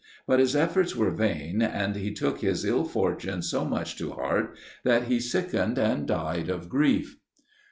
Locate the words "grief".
6.69-7.19